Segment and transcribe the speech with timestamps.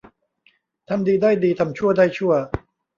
[0.89, 2.33] ทำดีได้ดีทำชั่วได้ชั่ว